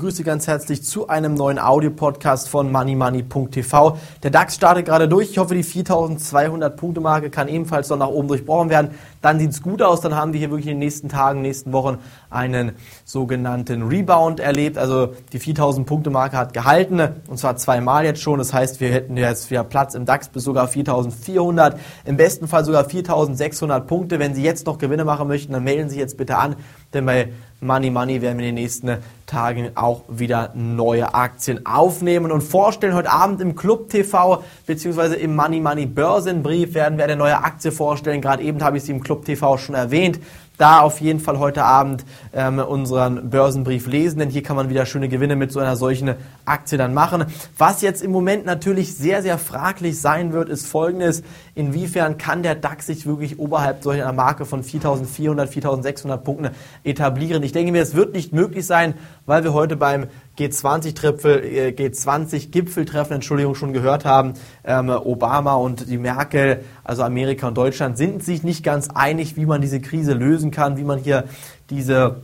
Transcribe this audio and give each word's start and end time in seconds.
begrüße 0.00 0.24
ganz 0.24 0.46
herzlich 0.46 0.82
zu 0.82 1.08
einem 1.08 1.34
neuen 1.34 1.58
Audio-Podcast 1.58 2.48
von 2.48 2.72
moneymoney.tv. 2.72 3.98
Der 4.22 4.30
DAX 4.30 4.54
startet 4.54 4.86
gerade 4.86 5.08
durch. 5.08 5.28
Ich 5.28 5.36
hoffe, 5.36 5.54
die 5.54 5.62
4200 5.62 6.74
Punkte 6.74 7.02
Marke 7.02 7.28
kann 7.28 7.48
ebenfalls 7.48 7.90
noch 7.90 7.98
nach 7.98 8.08
oben 8.08 8.26
durchbrochen 8.26 8.70
werden. 8.70 8.92
Dann 9.20 9.38
sieht 9.38 9.50
es 9.50 9.60
gut 9.60 9.82
aus. 9.82 10.00
Dann 10.00 10.14
haben 10.14 10.32
wir 10.32 10.40
hier 10.40 10.48
wirklich 10.48 10.68
in 10.68 10.72
den 10.72 10.78
nächsten 10.78 11.10
Tagen, 11.10 11.42
nächsten 11.42 11.74
Wochen 11.74 11.98
einen 12.30 12.72
sogenannten 13.04 13.82
Rebound 13.88 14.40
erlebt. 14.40 14.78
Also 14.78 15.12
die 15.34 15.38
4000 15.38 15.86
Punkte 15.86 16.08
Marke 16.08 16.38
hat 16.38 16.54
gehalten 16.54 17.02
und 17.28 17.38
zwar 17.38 17.58
zweimal 17.58 18.06
jetzt 18.06 18.22
schon. 18.22 18.38
Das 18.38 18.54
heißt, 18.54 18.80
wir 18.80 18.88
hätten 18.90 19.18
jetzt 19.18 19.50
wieder 19.50 19.64
Platz 19.64 19.94
im 19.94 20.06
DAX 20.06 20.30
bis 20.30 20.44
sogar 20.44 20.66
4400. 20.66 21.78
Im 22.06 22.16
besten 22.16 22.48
Fall 22.48 22.64
sogar 22.64 22.86
4600 22.86 23.86
Punkte. 23.86 24.18
Wenn 24.18 24.34
Sie 24.34 24.42
jetzt 24.42 24.64
noch 24.64 24.78
Gewinne 24.78 25.04
machen 25.04 25.28
möchten, 25.28 25.52
dann 25.52 25.64
melden 25.64 25.90
Sie 25.90 25.96
sich 25.96 26.00
jetzt 26.00 26.16
bitte 26.16 26.38
an, 26.38 26.56
denn 26.92 27.06
bei 27.06 27.28
Money 27.60 27.90
Money 27.90 28.22
werden 28.22 28.38
wir 28.38 28.48
in 28.48 28.54
den 28.56 28.62
nächsten 28.62 28.96
Tagen 29.26 29.70
auch 29.74 30.04
wieder 30.08 30.52
neue 30.54 31.14
Aktien 31.14 31.66
aufnehmen 31.66 32.32
und 32.32 32.40
vorstellen. 32.40 32.94
Heute 32.94 33.10
Abend 33.10 33.40
im 33.40 33.54
Club 33.54 33.90
TV 33.90 34.42
beziehungsweise 34.66 35.16
im 35.16 35.36
Money 35.36 35.60
Money 35.60 35.86
Börsenbrief 35.86 36.74
werden 36.74 36.96
wir 36.96 37.04
eine 37.04 37.16
neue 37.16 37.36
Aktie 37.36 37.70
vorstellen. 37.70 38.22
Gerade 38.22 38.42
eben 38.42 38.62
habe 38.64 38.78
ich 38.78 38.84
sie 38.84 38.92
im 38.92 39.02
Club 39.02 39.26
TV 39.26 39.58
schon 39.58 39.74
erwähnt 39.74 40.18
da 40.60 40.80
auf 40.80 41.00
jeden 41.00 41.20
Fall 41.20 41.38
heute 41.38 41.64
Abend 41.64 42.04
ähm, 42.32 42.58
unseren 42.58 43.30
Börsenbrief 43.30 43.86
lesen, 43.86 44.18
denn 44.18 44.28
hier 44.28 44.42
kann 44.42 44.56
man 44.56 44.68
wieder 44.68 44.84
schöne 44.84 45.08
Gewinne 45.08 45.36
mit 45.36 45.52
so 45.52 45.60
einer 45.60 45.76
solchen 45.76 46.14
Aktie 46.44 46.76
dann 46.76 46.92
machen. 46.92 47.24
Was 47.56 47.80
jetzt 47.80 48.02
im 48.02 48.10
Moment 48.10 48.44
natürlich 48.44 48.94
sehr, 48.94 49.22
sehr 49.22 49.38
fraglich 49.38 50.00
sein 50.00 50.32
wird, 50.32 50.48
ist 50.48 50.66
folgendes. 50.66 51.22
Inwiefern 51.54 52.18
kann 52.18 52.42
der 52.42 52.54
DAX 52.54 52.86
sich 52.86 53.06
wirklich 53.06 53.38
oberhalb 53.38 53.82
solch 53.82 54.02
einer 54.02 54.12
Marke 54.12 54.44
von 54.44 54.62
4.400, 54.62 55.46
4.600 55.46 56.16
Punkten 56.18 56.50
etablieren? 56.84 57.42
Ich 57.42 57.52
denke 57.52 57.72
mir, 57.72 57.82
es 57.82 57.94
wird 57.94 58.12
nicht 58.12 58.32
möglich 58.32 58.66
sein, 58.66 58.94
weil 59.26 59.44
wir 59.44 59.54
heute 59.54 59.76
beim 59.76 60.06
G20-Tripfel, 60.40 61.44
äh, 61.44 61.68
G20-Gipfeltreffen, 61.70 63.14
Entschuldigung, 63.14 63.54
schon 63.54 63.72
gehört 63.72 64.04
haben, 64.04 64.34
ähm, 64.64 64.88
Obama 64.88 65.54
und 65.54 65.88
die 65.88 65.98
Merkel, 65.98 66.64
also 66.82 67.02
Amerika 67.02 67.48
und 67.48 67.56
Deutschland, 67.56 67.98
sind 67.98 68.24
sich 68.24 68.42
nicht 68.42 68.64
ganz 68.64 68.88
einig, 68.88 69.36
wie 69.36 69.46
man 69.46 69.60
diese 69.60 69.80
Krise 69.80 70.14
lösen 70.14 70.50
kann, 70.50 70.76
wie 70.76 70.84
man 70.84 70.98
hier 70.98 71.24
diese 71.68 72.22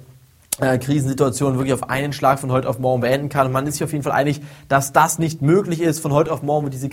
äh, 0.58 0.78
Krisensituation 0.78 1.54
wirklich 1.54 1.74
auf 1.74 1.90
einen 1.90 2.12
Schlag 2.14 2.38
von 2.38 2.50
heute 2.50 2.68
auf 2.68 2.78
morgen 2.78 3.02
beenden 3.02 3.28
kann. 3.28 3.46
Und 3.46 3.52
man 3.52 3.66
ist 3.66 3.74
sich 3.74 3.84
auf 3.84 3.92
jeden 3.92 4.04
Fall 4.04 4.12
einig, 4.12 4.40
dass 4.68 4.92
das 4.92 5.18
nicht 5.18 5.42
möglich 5.42 5.82
ist. 5.82 6.00
Von 6.00 6.12
heute 6.12 6.32
auf 6.32 6.42
morgen 6.42 6.64
wird 6.64 6.74
diese 6.74 6.88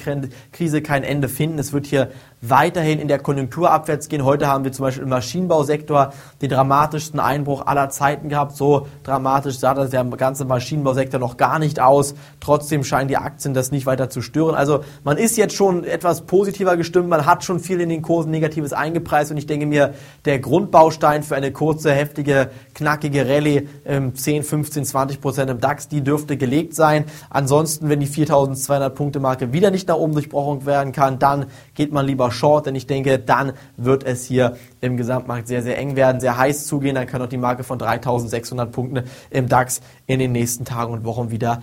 Krise 0.51 0.81
kein 0.81 1.03
Ende 1.03 1.29
finden. 1.29 1.59
Es 1.59 1.71
wird 1.71 1.85
hier 1.85 2.11
weiterhin 2.45 2.99
in 2.99 3.07
der 3.07 3.19
Konjunktur 3.19 3.71
abwärts 3.71 4.09
gehen. 4.09 4.25
Heute 4.25 4.47
haben 4.47 4.65
wir 4.65 4.73
zum 4.73 4.83
Beispiel 4.83 5.03
im 5.03 5.09
Maschinenbausektor 5.09 6.11
den 6.41 6.49
dramatischsten 6.49 7.19
Einbruch 7.21 7.65
aller 7.65 7.89
Zeiten 7.89 8.27
gehabt. 8.27 8.57
So 8.57 8.87
dramatisch 9.03 9.59
sah 9.59 9.73
das 9.73 9.91
der 9.91 10.03
ganze 10.03 10.43
Maschinenbausektor 10.43 11.21
noch 11.21 11.37
gar 11.37 11.57
nicht 11.57 11.79
aus. 11.79 12.15
Trotzdem 12.41 12.83
scheinen 12.83 13.07
die 13.07 13.15
Aktien 13.15 13.53
das 13.53 13.71
nicht 13.71 13.85
weiter 13.85 14.09
zu 14.09 14.21
stören. 14.21 14.55
Also 14.55 14.83
man 15.05 15.17
ist 15.17 15.37
jetzt 15.37 15.55
schon 15.55 15.85
etwas 15.85 16.21
positiver 16.21 16.75
gestimmt. 16.75 17.07
Man 17.07 17.25
hat 17.25 17.45
schon 17.45 17.61
viel 17.61 17.79
in 17.79 17.87
den 17.87 18.01
Kursen 18.01 18.31
Negatives 18.31 18.73
eingepreist. 18.73 19.31
Und 19.31 19.37
ich 19.37 19.47
denke 19.47 19.65
mir, 19.65 19.93
der 20.25 20.39
Grundbaustein 20.39 21.23
für 21.23 21.37
eine 21.37 21.53
kurze, 21.53 21.93
heftige, 21.93 22.49
knackige 22.75 23.25
Rallye, 23.25 23.69
10, 24.13 24.43
15, 24.43 24.83
20 24.83 25.21
Prozent 25.21 25.49
im 25.49 25.61
DAX, 25.61 25.87
die 25.87 26.01
dürfte 26.01 26.35
gelegt 26.35 26.75
sein. 26.75 27.05
Ansonsten, 27.29 27.87
wenn 27.87 28.01
die 28.01 28.07
4200 28.07 28.93
Punkte 28.93 29.21
Marke 29.21 29.53
wieder 29.53 29.71
nicht 29.71 29.87
nach 29.87 29.95
oben 29.95 30.11
durchbrochen 30.11 30.65
werden 30.65 30.91
kann, 30.91 31.19
dann 31.19 31.45
geht 31.73 31.93
man 31.93 32.05
lieber 32.05 32.32
Short, 32.33 32.65
denn 32.65 32.75
ich 32.75 32.87
denke, 32.87 33.19
dann 33.19 33.53
wird 33.77 34.03
es 34.03 34.25
hier 34.25 34.57
im 34.81 34.97
Gesamtmarkt 34.97 35.47
sehr, 35.47 35.61
sehr 35.61 35.77
eng 35.77 35.95
werden, 35.95 36.19
sehr 36.19 36.37
heiß 36.37 36.67
zugehen. 36.67 36.95
Dann 36.95 37.07
kann 37.07 37.21
auch 37.21 37.27
die 37.27 37.37
Marke 37.37 37.63
von 37.63 37.79
3600 37.79 38.71
Punkten 38.71 39.03
im 39.29 39.47
DAX 39.47 39.81
in 40.07 40.19
den 40.19 40.33
nächsten 40.33 40.65
Tagen 40.65 40.91
und 40.91 41.05
Wochen 41.05 41.31
wieder 41.31 41.61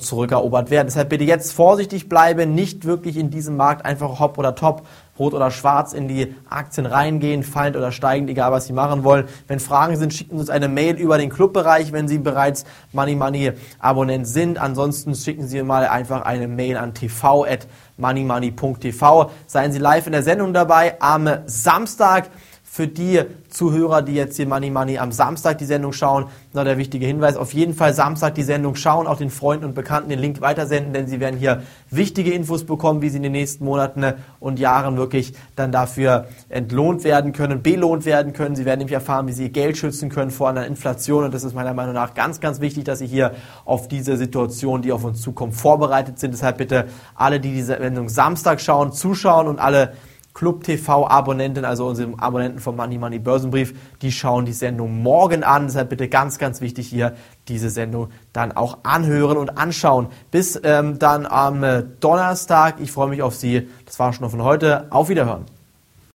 zurückerobert 0.00 0.70
werden. 0.70 0.88
Deshalb 0.88 1.08
bitte 1.08 1.24
jetzt 1.24 1.52
vorsichtig 1.52 2.08
bleiben, 2.08 2.54
nicht 2.54 2.84
wirklich 2.84 3.16
in 3.16 3.30
diesem 3.30 3.56
Markt 3.56 3.86
einfach 3.86 4.20
hopp 4.20 4.36
oder 4.36 4.54
top 4.54 4.82
rot 5.18 5.34
oder 5.34 5.50
schwarz 5.50 5.92
in 5.92 6.08
die 6.08 6.34
Aktien 6.48 6.86
reingehen, 6.86 7.42
fallend 7.42 7.76
oder 7.76 7.92
steigend, 7.92 8.30
egal 8.30 8.50
was 8.52 8.64
Sie 8.66 8.72
machen 8.72 9.04
wollen. 9.04 9.26
Wenn 9.46 9.60
Fragen 9.60 9.96
sind, 9.96 10.14
schicken 10.14 10.36
Sie 10.36 10.40
uns 10.40 10.48
eine 10.50 10.68
Mail 10.68 10.96
über 10.96 11.18
den 11.18 11.28
Clubbereich, 11.30 11.92
wenn 11.92 12.08
Sie 12.08 12.18
bereits 12.18 12.64
Money 12.92 13.14
Money 13.14 13.52
Abonnent 13.78 14.26
sind. 14.26 14.58
Ansonsten 14.58 15.14
schicken 15.14 15.46
Sie 15.46 15.62
mal 15.62 15.86
einfach 15.88 16.22
eine 16.22 16.48
Mail 16.48 16.76
an 16.76 16.94
tv@moneymoney.tv. 16.94 19.30
Seien 19.46 19.72
Sie 19.72 19.78
live 19.78 20.06
in 20.06 20.12
der 20.12 20.22
Sendung 20.22 20.52
dabei 20.52 21.00
am 21.00 21.28
Samstag 21.46 22.28
für 22.78 22.86
die 22.86 23.22
Zuhörer, 23.48 24.02
die 24.02 24.14
jetzt 24.14 24.36
hier 24.36 24.46
Money 24.46 24.70
Money 24.70 24.98
am 24.98 25.10
Samstag 25.10 25.58
die 25.58 25.64
Sendung 25.64 25.92
schauen, 25.92 26.26
noch 26.52 26.62
der 26.62 26.78
wichtige 26.78 27.06
Hinweis, 27.06 27.36
auf 27.36 27.52
jeden 27.52 27.74
Fall 27.74 27.92
Samstag 27.92 28.36
die 28.36 28.44
Sendung 28.44 28.76
schauen, 28.76 29.08
auch 29.08 29.16
den 29.16 29.30
Freunden 29.30 29.64
und 29.64 29.74
Bekannten 29.74 30.10
den 30.10 30.20
Link 30.20 30.40
weitersenden, 30.40 30.92
denn 30.92 31.08
sie 31.08 31.18
werden 31.18 31.40
hier 31.40 31.64
wichtige 31.90 32.30
Infos 32.30 32.64
bekommen, 32.64 33.02
wie 33.02 33.08
sie 33.08 33.16
in 33.16 33.24
den 33.24 33.32
nächsten 33.32 33.64
Monaten 33.64 34.04
und 34.38 34.60
Jahren 34.60 34.96
wirklich 34.96 35.32
dann 35.56 35.72
dafür 35.72 36.28
entlohnt 36.50 37.02
werden 37.02 37.32
können, 37.32 37.62
belohnt 37.62 38.04
werden 38.04 38.32
können. 38.32 38.54
Sie 38.54 38.64
werden 38.64 38.78
nämlich 38.78 38.94
erfahren, 38.94 39.26
wie 39.26 39.32
sie 39.32 39.44
ihr 39.44 39.50
Geld 39.50 39.76
schützen 39.76 40.08
können 40.08 40.30
vor 40.30 40.48
einer 40.48 40.64
Inflation 40.64 41.24
und 41.24 41.34
das 41.34 41.42
ist 41.42 41.56
meiner 41.56 41.74
Meinung 41.74 41.94
nach 41.94 42.14
ganz, 42.14 42.38
ganz 42.38 42.60
wichtig, 42.60 42.84
dass 42.84 43.00
sie 43.00 43.08
hier 43.08 43.32
auf 43.64 43.88
diese 43.88 44.16
Situation, 44.16 44.82
die 44.82 44.92
auf 44.92 45.02
uns 45.02 45.20
zukommt, 45.20 45.56
vorbereitet 45.56 46.20
sind. 46.20 46.30
Deshalb 46.30 46.58
bitte 46.58 46.84
alle, 47.16 47.40
die 47.40 47.50
diese 47.50 47.76
Sendung 47.76 48.08
Samstag 48.08 48.60
schauen, 48.60 48.92
zuschauen 48.92 49.48
und 49.48 49.58
alle 49.58 49.94
Club 50.38 50.62
TV-Abonnenten, 50.62 51.64
also 51.64 51.88
unsere 51.88 52.12
Abonnenten 52.16 52.60
vom 52.60 52.76
Money 52.76 52.96
Money 52.96 53.18
Börsenbrief, 53.18 53.74
die 54.02 54.12
schauen 54.12 54.44
die 54.44 54.52
Sendung 54.52 55.02
morgen 55.02 55.42
an. 55.42 55.66
Deshalb 55.66 55.88
bitte 55.88 56.06
ganz, 56.08 56.38
ganz 56.38 56.60
wichtig 56.60 56.86
hier 56.86 57.16
diese 57.48 57.70
Sendung 57.70 58.10
dann 58.32 58.52
auch 58.52 58.78
anhören 58.84 59.36
und 59.36 59.58
anschauen. 59.58 60.06
Bis 60.30 60.60
ähm, 60.62 61.00
dann 61.00 61.26
am 61.26 61.64
äh, 61.64 61.82
Donnerstag. 61.98 62.76
Ich 62.78 62.92
freue 62.92 63.08
mich 63.08 63.20
auf 63.20 63.34
Sie. 63.34 63.68
Das 63.84 63.98
war 63.98 64.12
schon 64.12 64.30
von 64.30 64.44
heute. 64.44 64.86
Auf 64.92 65.08
Wiederhören. 65.08 65.57